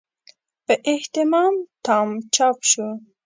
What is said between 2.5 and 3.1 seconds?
شو.